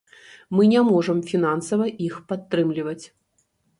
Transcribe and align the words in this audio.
Мы 0.59 0.63
не 0.71 0.79
можам 0.87 1.21
фінансава 1.31 1.85
іх 2.07 2.15
падтрымліваць. 2.33 3.03